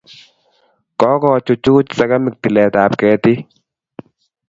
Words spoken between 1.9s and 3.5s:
segemik tiletap ketik